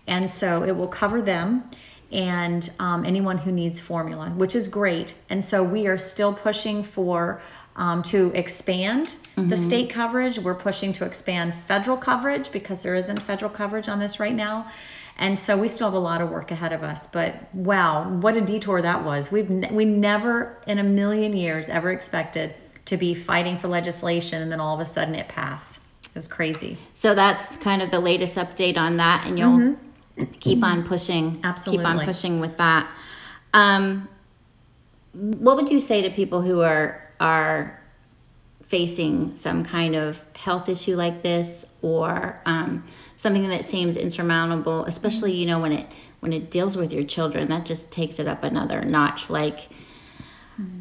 [0.06, 1.70] and so it will cover them
[2.10, 5.14] and um, anyone who needs formula, which is great.
[5.30, 7.40] And so we are still pushing for
[7.76, 10.38] um, to expand the state coverage.
[10.38, 14.70] We're pushing to expand federal coverage because there isn't federal coverage on this right now.
[15.16, 17.06] And so we still have a lot of work ahead of us.
[17.06, 19.32] But wow, what a detour that was.
[19.32, 24.50] We've we never in a million years ever expected to be fighting for legislation and
[24.50, 25.80] then all of a sudden it passed.
[26.04, 26.76] It was crazy.
[26.92, 29.76] So that's kind of the latest update on that, and you'll
[30.40, 31.40] keep on pushing.
[31.42, 31.82] Absolutely.
[31.84, 32.90] Keep on pushing with that.
[33.54, 34.08] Um,
[35.14, 37.80] what would you say to people who are are
[38.62, 42.84] facing some kind of health issue like this, or um,
[43.16, 44.84] something that seems insurmountable?
[44.84, 45.86] Especially, you know, when it
[46.20, 49.30] when it deals with your children, that just takes it up another notch.
[49.30, 49.70] Like,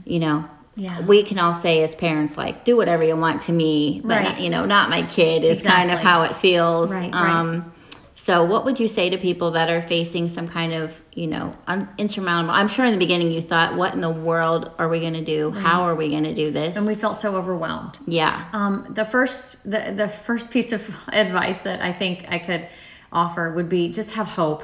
[0.04, 0.50] you know.
[0.76, 1.02] Yeah.
[1.02, 4.40] We can all say as parents, like, do whatever you want to me, but Right.
[4.40, 6.92] you know, not my kid is kind of how it feels.
[6.92, 7.30] Right, right.
[7.40, 7.74] Um,
[8.14, 11.52] so, what would you say to people that are facing some kind of, you know,
[11.68, 12.54] un- insurmountable?
[12.54, 15.26] I'm sure in the beginning you thought, "What in the world are we going to
[15.26, 15.52] do?
[15.52, 17.98] How are we going to do this?" And we felt so overwhelmed.
[18.06, 22.68] yeah, Um, the first the, the first piece of advice that I think I could
[23.12, 24.64] offer would be just have hope.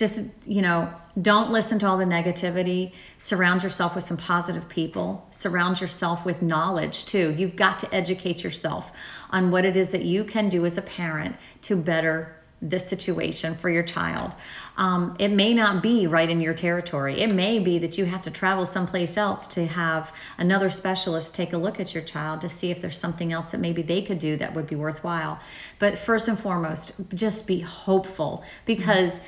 [0.00, 2.92] Just you know, don't listen to all the negativity.
[3.18, 5.28] Surround yourself with some positive people.
[5.30, 7.34] Surround yourself with knowledge too.
[7.36, 8.92] You've got to educate yourself
[9.28, 13.54] on what it is that you can do as a parent to better this situation
[13.54, 14.34] for your child.
[14.76, 17.20] Um, it may not be right in your territory.
[17.20, 21.52] It may be that you have to travel someplace else to have another specialist take
[21.54, 24.18] a look at your child to see if there's something else that maybe they could
[24.18, 25.40] do that would be worthwhile.
[25.78, 29.20] But first and foremost, just be hopeful because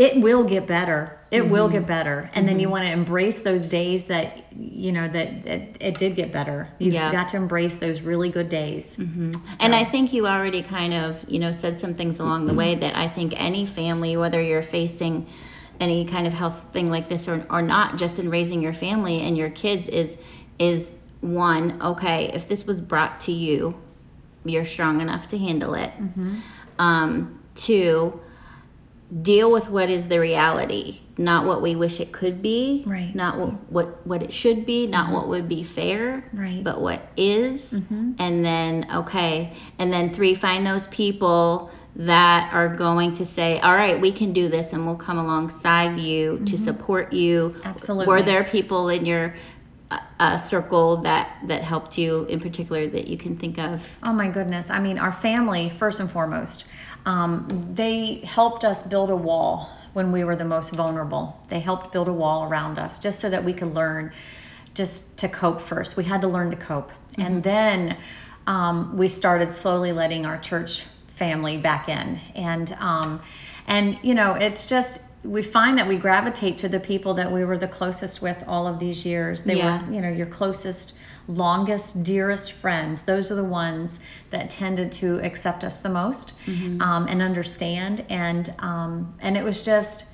[0.00, 1.18] it will get better.
[1.30, 1.74] It will mm-hmm.
[1.74, 2.30] get better.
[2.34, 2.72] And then you mm-hmm.
[2.72, 6.68] want to embrace those days that, you know, that, that it did get better.
[6.78, 7.12] You've Yeah.
[7.12, 8.96] got to embrace those really good days.
[8.96, 9.32] Mm-hmm.
[9.60, 12.74] and I think you already kind of, you know, said some things along the way
[12.76, 15.26] that I think any family, whether you're facing
[15.80, 19.20] any kind of health thing like this or, or not, just in raising your family
[19.20, 20.16] and your kids, is
[20.58, 22.30] is one okay.
[22.32, 23.78] If this was brought to you,
[24.46, 25.92] you're strong enough to handle it.
[26.78, 28.18] Um, two,
[29.22, 33.14] deal with what is the reality, not what we wish it could be, Right.
[33.14, 36.62] Not what what, what it should be, not what would be fair, Right.
[36.62, 43.14] But what is, and then okay, and then three, find those people that are going
[43.14, 47.12] to say, all right, we can do this, and we'll come alongside you to support
[47.12, 47.60] you.
[47.64, 48.06] Absolutely.
[48.06, 49.34] Were there people in your
[49.90, 53.96] uh, uh, circle that that helped you in particular that you can think of?
[54.04, 54.70] Oh my goodness.
[54.70, 56.68] I mean, our family, first and foremost,
[57.06, 61.38] um, they helped us build a wall when we were the most vulnerable.
[61.48, 64.12] They helped build a wall around us just so that we could learn
[64.74, 65.96] just to cope first.
[65.96, 66.92] We had to learn to cope.
[67.18, 67.96] And then
[68.46, 72.20] um, we started slowly letting our church family back in.
[72.34, 73.20] And, um,
[73.66, 77.44] and you know, it's just, we find that we gravitate to the people that we
[77.44, 79.44] were the closest with all of these years.
[79.44, 79.86] They Yeah.
[79.86, 80.96] were, you know, your closest,
[81.28, 83.04] longest, dearest friends.
[83.04, 86.32] Those are the ones that tended to accept us the most
[86.80, 88.04] um, and understand.
[88.08, 90.06] And um, and it was just,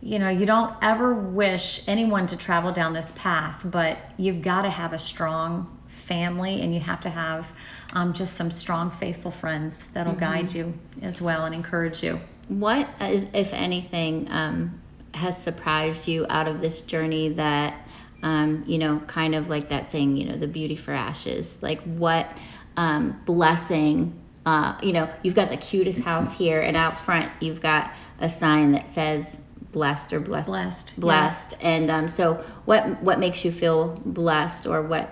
[0.00, 4.62] you know, you don't ever wish anyone to travel down this path, but you've got
[4.62, 7.52] to have a strong family, and you have to have
[7.92, 10.72] um, just some strong, faithful friends that'll guide you
[11.02, 12.18] as well and encourage you.
[12.48, 14.80] What is, if anything, um,
[15.14, 17.81] has surprised you out of this journey that,
[18.22, 21.58] um, you know, kind of like that saying, you know, the beauty for ashes?
[21.60, 22.36] Like, what
[22.76, 27.60] um, blessing, uh, you know, you've got the cutest house here, and out front, you've
[27.60, 29.40] got a sign that says,
[29.72, 32.34] blessed or blessed Blessed, blessed and um, so
[32.66, 35.08] what what makes you feel blessed or what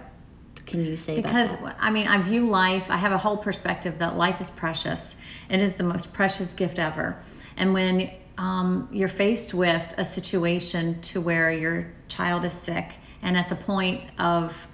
[0.66, 1.56] can you say because?
[1.78, 2.90] I mean, I view life.
[2.90, 5.16] I have a whole perspective that life is precious.
[5.48, 7.20] It is the most precious gift ever.
[7.56, 12.92] And when um, you're faced with a situation to where your child is sick
[13.22, 14.66] and at the point of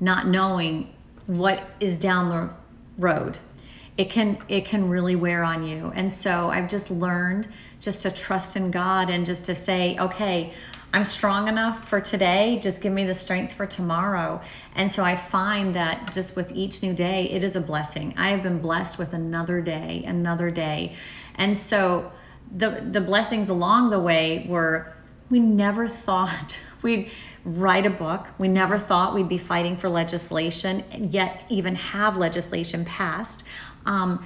[0.00, 0.94] not knowing
[1.26, 2.50] what is down the
[2.98, 3.38] road,
[3.96, 5.92] it can it can really wear on you.
[5.94, 7.48] And so I've just learned
[7.80, 10.52] just to trust in God and just to say, okay,
[10.92, 12.60] I'm strong enough for today.
[12.62, 14.40] Just give me the strength for tomorrow.
[14.76, 18.14] And so I find that just with each new day, it is a blessing.
[18.16, 20.94] I have been blessed with another day, another day.
[21.34, 22.12] And so
[22.56, 24.92] the the blessings along the way were
[25.30, 27.10] we never thought we'd
[27.44, 28.28] write a book.
[28.38, 33.42] We never thought we'd be fighting for legislation, and yet even have legislation passed.
[33.84, 34.24] Um,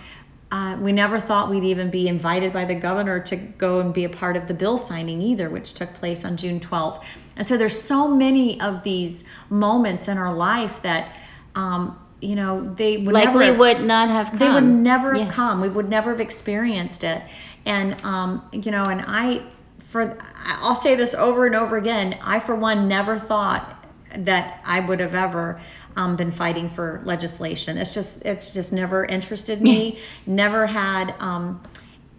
[0.50, 4.04] uh, we never thought we'd even be invited by the governor to go and be
[4.04, 7.02] a part of the bill signing either, which took place on June 12th.
[7.36, 11.18] And so there's so many of these moments in our life that,
[11.54, 14.38] um, you know, they would never Likely have- would not have come.
[14.38, 15.32] they would never have Yeah.
[15.32, 15.60] come.
[15.60, 17.22] We would never have experienced it.
[17.66, 19.42] And um, you know, and I,
[19.88, 22.18] for I'll say this over and over again.
[22.22, 25.60] I, for one, never thought that I would have ever
[25.96, 27.78] um, been fighting for legislation.
[27.78, 29.98] It's just, it's just never interested me.
[30.26, 31.62] never had um,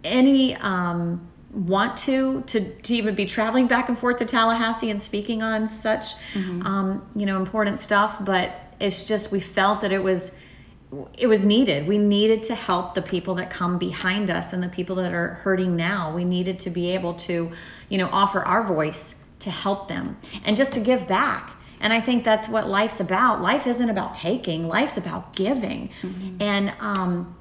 [0.04, 0.56] any.
[0.56, 5.42] Um, want to, to to even be traveling back and forth to Tallahassee and speaking
[5.42, 6.14] on such
[6.64, 10.30] um, you know important stuff but it's just we felt that it was
[11.16, 11.86] it was needed.
[11.86, 15.34] We needed to help the people that come behind us and the people that are
[15.34, 16.14] hurting now.
[16.14, 17.52] We needed to be able to,
[17.88, 21.54] you know, offer our voice to help them and just to give back.
[21.80, 23.40] And I think that's what life's about.
[23.40, 25.90] Life isn't about taking, life's about giving.
[26.40, 27.36] And um,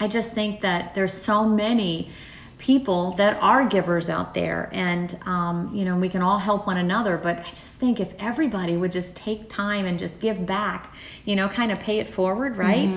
[0.00, 2.10] I just think that there's so many
[2.64, 6.78] people that are givers out there and um, you know we can all help one
[6.78, 10.94] another but i just think if everybody would just take time and just give back
[11.26, 12.88] you know kind of pay it forward right?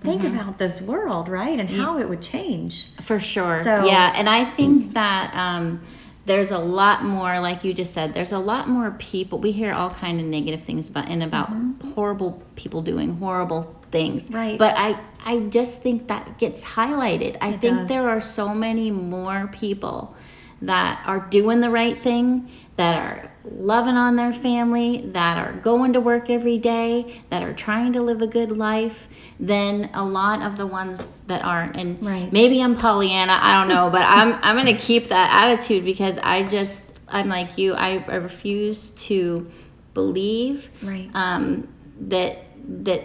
[0.00, 2.86] Think about this world right and how it would change.
[3.02, 3.62] For sure.
[3.64, 5.80] So- yeah, and I think that um,
[6.26, 9.38] there's a lot more, like you just said, there's a lot more people.
[9.38, 11.50] We hear all kind of negative things about and about
[11.94, 14.24] horrible people doing horrible things.
[14.24, 14.34] Mm-hmm.
[14.34, 14.58] Right.
[14.58, 17.36] But I, I just think that gets highlighted.
[17.40, 17.88] I It think does.
[17.88, 20.14] there are so many more people
[20.62, 25.92] that are doing the right thing, that are loving on their family, that are going
[25.92, 30.42] to work every day, that are trying to live a good life, than a lot
[30.42, 31.76] of the ones that aren't.
[31.76, 32.32] And Right.
[32.32, 36.42] maybe I'm Pollyanna, I don't know, but I'm I'm gonna keep that attitude because I
[36.44, 37.74] just I'm like you.
[37.74, 39.48] I, I refuse to
[39.94, 41.08] believe Right.
[41.14, 41.68] um,
[42.00, 42.38] that
[42.84, 43.02] that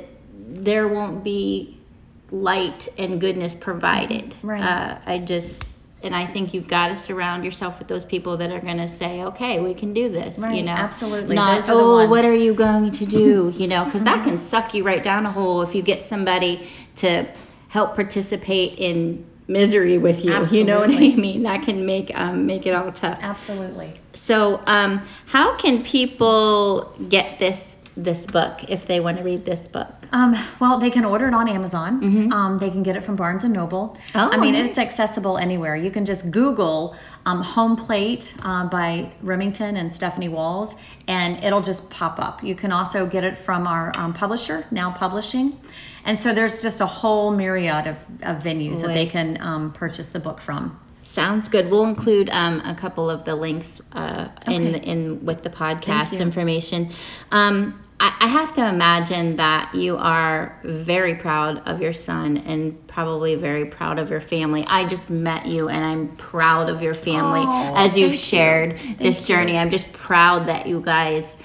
[0.53, 1.79] there won't be
[2.31, 4.35] light and goodness provided.
[4.41, 4.61] Right.
[4.63, 5.65] Uh, I just
[6.03, 8.87] and I think you've got to surround yourself with those people that are going to
[8.87, 11.35] say, "Okay, we can do this." You know, absolutely.
[11.35, 13.53] Not, are oh, what are you going to do?
[13.61, 16.67] You know, because that can suck you right down a hole if you get somebody
[16.95, 17.27] to
[17.67, 20.45] help participate in misery with you.
[20.47, 21.43] You know what I mean?
[21.43, 23.19] That can make um, make it all tough.
[23.21, 29.45] absolutely So, um, how can people get this this book if they want to read
[29.45, 29.89] this book?
[30.11, 31.99] Um, well, they can order it on Amazon.
[32.33, 33.97] Um, they can get it from Barnes and Noble.
[34.13, 34.69] Oh, I mean, nice.
[34.69, 35.75] it's accessible anywhere.
[35.75, 40.75] You can just Google um, "Home Plate" uh, by Remington and Stephanie Walls,
[41.07, 42.43] and it'll just pop up.
[42.43, 45.59] You can also get it from our um, publisher, Now Publishing,
[46.03, 50.09] and so there's just a whole myriad of, of venues that they can um, purchase
[50.09, 50.79] the book from.
[51.11, 51.69] Sounds good.
[51.69, 54.85] We'll include um, a couple of the links uh, in Okay.
[54.91, 56.89] in with the podcast information.
[57.31, 62.87] Um, I, I have to imagine that you are very proud of your son and
[62.87, 64.63] probably very proud of your family.
[64.67, 68.17] I just met you, and I'm proud of your family Oh, as you've thank you.
[68.17, 69.35] shared this you.
[69.35, 69.57] journey.
[69.57, 71.37] I'm just proud that you guys,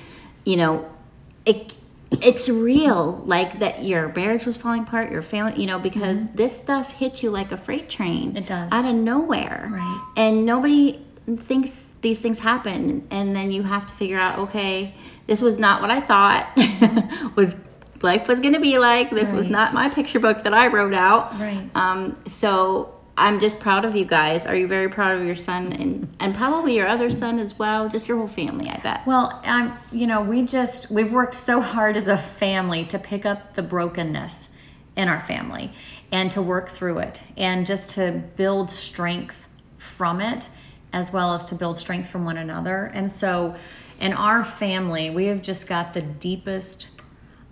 [0.44, 0.88] you know,
[1.44, 1.75] it
[2.22, 6.56] it's real like that your marriage was falling apart your family you know because this
[6.56, 8.36] stuff hits you like a freight train Mm-hmm.
[8.38, 8.72] It does.
[8.72, 10.04] out of nowhere Right.
[10.16, 11.00] and nobody
[11.36, 14.94] thinks these things happen and then you have to figure out okay
[15.26, 16.46] this was not what i thought
[17.36, 17.56] was
[18.02, 20.94] life was going to be like this was not my picture book that i wrote
[20.94, 21.68] out Right.
[21.74, 24.46] um, so i'm just proud of you guys.
[24.46, 27.88] Are you very proud of your son and and probably your other son as well?
[27.88, 29.06] Just your whole family i bet.
[29.06, 33.24] Well, um, you know, we just we've worked so hard as a family to pick
[33.24, 34.50] up the brokenness
[34.96, 35.72] in our family
[36.10, 39.46] and to work through it and just to build strength
[39.78, 40.48] from it
[40.92, 42.90] as well as to build strength from one another.
[42.94, 43.54] And so
[44.00, 46.88] in our family, we have just got the deepest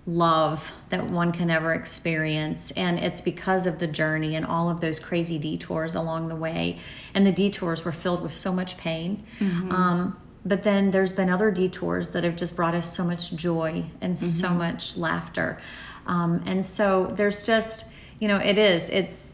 [0.07, 2.71] love that one can ever experience.
[2.73, 6.79] And it's because of the journey and all of those crazy detours along the way.
[7.15, 9.25] And the detours were filled with so much pain.
[9.73, 13.87] Um, but then there's been other detours that have just brought us so much joy
[14.03, 15.59] and so much laughter.
[16.07, 17.87] Um, and so there's just,
[18.19, 19.34] you know, it is, it's,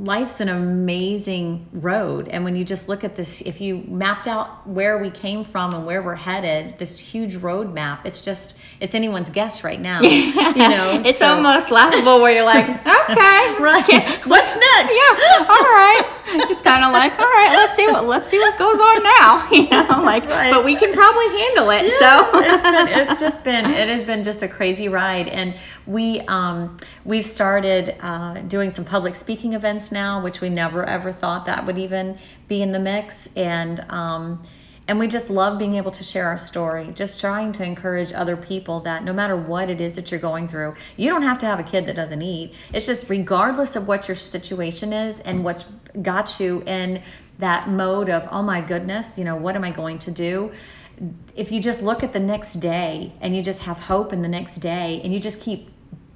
[0.00, 2.28] life's an amazing road.
[2.28, 5.74] And when you just look at this if you mapped out where we came from
[5.74, 10.00] and where we're headed this huge road map it's just it's anyone's guess right now
[10.02, 11.02] you know?
[11.04, 13.86] It's so- almost laughable where you're like okay right.
[14.26, 14.94] what's next?
[14.94, 16.04] Yeah all right.
[16.50, 19.48] It's kind of like all right let's see what let's see what goes on now
[19.50, 20.52] you know like Right.
[20.52, 22.30] but we can probably handle it so.
[22.34, 25.26] It's been it's just been it has been just a crazy ride.
[25.28, 25.54] And
[25.88, 31.12] we um we've started uh, doing some public speaking events now which we never ever
[31.12, 32.16] thought that would even
[32.46, 34.40] be in the mix and um
[34.88, 38.38] and we just love being able to share our story, just trying to encourage other
[38.38, 41.46] people that no matter what it is that you're going through, you don't have to
[41.46, 42.54] have a kid that doesn't eat.
[42.72, 45.64] It's just regardless of what your situation is and what's
[46.00, 47.02] got you in
[47.38, 50.50] that mode of, oh my goodness, you know, what am I going to do?
[51.36, 54.28] If you just look at the next day and you just have hope in the
[54.28, 55.68] next day and you just keep,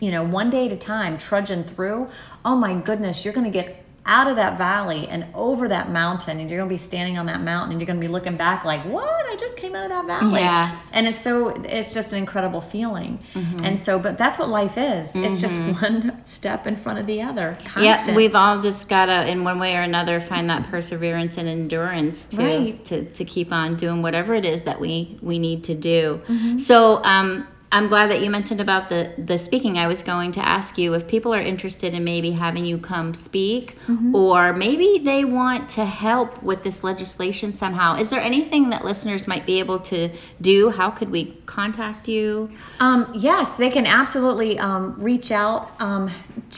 [0.02, 2.08] you know, one day at a time trudging through,
[2.44, 6.40] oh my goodness, you're going to get out of that valley and over that mountain
[6.40, 8.36] and you're going to be standing on that mountain and you're going to be looking
[8.36, 10.76] back like what i just came out of that valley Yeah.
[10.92, 13.20] and it's so it's just an incredible feeling
[13.62, 17.22] and so but that's what life is it's just one step in front of the
[17.22, 17.84] other constant.
[18.08, 22.26] Yeah, we've all just gotta, in one way or another, find that perseverance and endurance
[22.26, 22.84] to Right.
[22.86, 26.20] to, to keep on doing whatever it is that we we need to do.
[26.26, 26.58] Mm-hmm.
[26.58, 29.78] So, um, I'm glad that you mentioned about the the speaking.
[29.78, 33.14] I was going to ask you if people are interested in maybe having you come
[33.14, 34.14] speak, Mm-hmm.
[34.14, 37.96] or maybe they want to help with this legislation somehow.
[37.96, 40.10] Is there anything that listeners might be able to
[40.40, 40.70] do?
[40.70, 42.50] How could we contact you?
[42.78, 46.10] Um, yes, they can absolutely um, reach out um,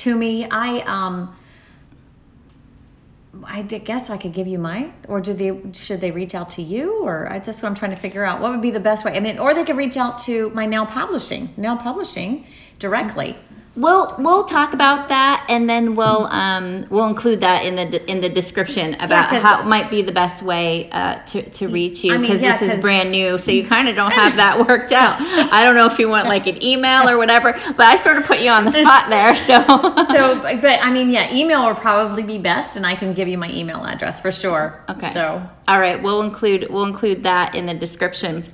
[0.03, 0.47] to me.
[0.51, 1.35] I um,
[3.43, 6.63] I guess I could give you my, or do they should they reach out to
[6.63, 8.41] you, or that's what I'm trying to figure out.
[8.41, 9.17] What would be the best way?
[9.17, 12.47] I mean, or they could reach out to my now publishing, now publishing
[12.79, 13.37] directly.
[13.77, 18.21] We'll we'll talk about that, and then we'll um, we'll include that in the in
[18.21, 22.05] the description about 'cause- how it might be the best way uh, to to reach
[22.05, 24.37] you I mean, because yeah, this is brand new, so you kind of don't have
[24.37, 25.17] that worked out.
[25.21, 28.25] I don't know if you want like an email or whatever, but I sort of
[28.27, 29.35] put you on the spot there.
[29.37, 33.13] So So, but, but I mean, yeah, email will probably be best, and I can
[33.13, 34.85] give you my email address for sure.
[34.89, 35.13] Okay.
[35.13, 38.45] So, all right, we'll include we'll include that in the description.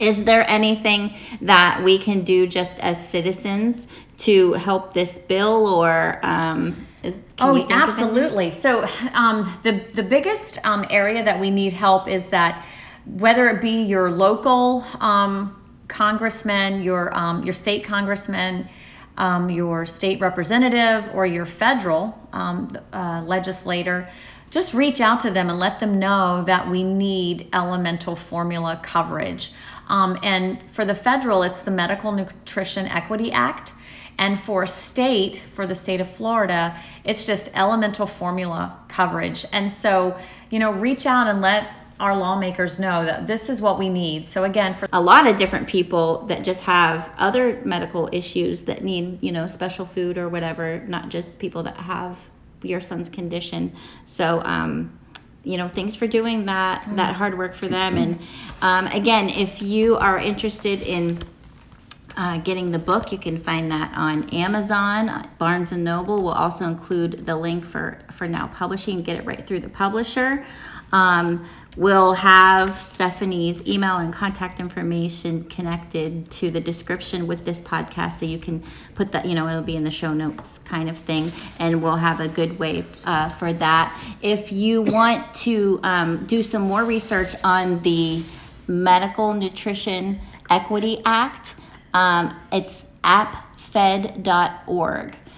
[0.00, 3.86] Is there anything that we can do just as citizens
[4.22, 7.72] to help this bill, or um, is, oh, you think of anything?
[7.72, 8.50] absolutely.
[8.52, 12.64] So, um, the the biggest um, area that we need help is that
[13.04, 18.68] whether it be your local um, congressman, your um, your state congressman,
[19.16, 24.08] um, your state representative, or your federal um, uh, legislator.
[24.50, 29.52] Just reach out to them and let them know that we need elemental formula coverage.
[29.88, 33.72] Um, and for the federal, it's the Medical Nutrition Equity Act.
[34.18, 39.44] And for state, for the state of Florida, it's just elemental formula coverage.
[39.52, 40.16] And so,
[40.50, 41.68] you know, reach out and let
[42.02, 44.26] our lawmakers know that this is what we need.
[44.26, 48.82] So again, for a lot of different people that just have other medical issues that
[48.82, 52.18] need you know special food or whatever not just people that have
[52.62, 53.72] your son's condition
[54.04, 54.98] so um,
[55.44, 58.18] you know thanks for doing that that hard work for them and
[58.60, 61.18] um, again if you are interested in
[62.16, 63.12] uh, getting the book.
[63.12, 65.28] You can find that on amazon.
[65.38, 69.02] Barnes and noble will also include the link for for now publishing.
[69.02, 70.44] Get it right through the publisher.
[70.92, 71.46] Um,
[71.76, 78.26] we'll have stephanie's email and contact information connected to the description with this podcast so
[78.26, 78.62] you can
[78.94, 81.96] put that you know it'll be in the show notes kind of thing and we'll
[81.96, 83.98] have a good way uh, for that.
[84.20, 88.22] If you want to um, do some more research on the
[88.66, 91.54] medical nutrition equity act
[91.94, 93.46] um, it's apfed.org.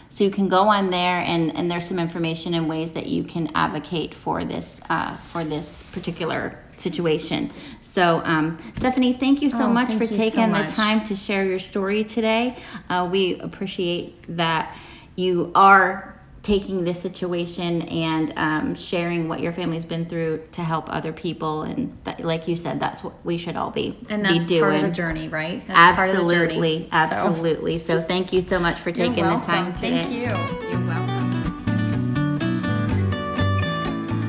[0.09, 3.25] So you can go on there, and, and there's some information and ways that you
[3.25, 7.51] can advocate for this uh, for this particular situation.
[7.81, 11.17] So, um, Stephanie, thank you so Oh, much for you so taking the time to
[11.17, 12.57] share your story today.
[12.89, 14.77] Uh, we appreciate that
[15.17, 16.14] you are
[16.45, 21.63] taking this situation and um, sharing what your family's been through to help other people.
[21.63, 24.61] And that, like you said, that's what we should all be and be that's doing.
[24.61, 25.67] part of the journey, right?
[25.67, 26.89] That's part of the Absolutely, journey.
[26.93, 27.79] Absolutely.
[27.79, 29.43] So, thank you so much for taking the welcome.
[29.43, 30.03] time today.
[30.03, 30.69] Thank you.
[30.69, 31.31] You're welcome.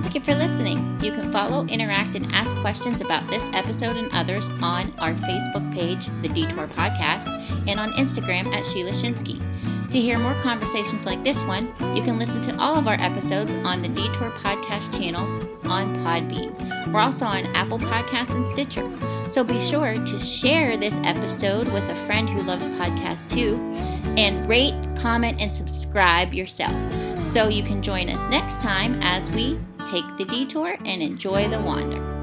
[0.02, 0.78] Thank you for listening.
[1.04, 5.74] You can follow, interact, and ask questions about this episode and others on our Facebook
[5.74, 7.28] page, The Detour Podcast,
[7.68, 9.42] and on Instagram at Sheila Shinsky.
[9.96, 13.54] To hear more conversations like this one, you can listen to all of our episodes
[13.64, 15.24] on the Detour Podcast channel
[15.72, 16.92] on Podbean.
[16.92, 18.84] We're also on Apple Podcasts and Stitcher.
[19.30, 23.56] So be sure to share this episode with a friend who loves podcasts too,
[24.18, 26.76] and rate, comment, and subscribe yourself
[27.24, 31.62] so you can join us next time as we take the detour and enjoy the
[31.62, 32.15] wander.